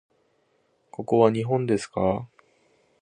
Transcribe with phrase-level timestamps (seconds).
[0.89, 2.27] ここは日本ですか？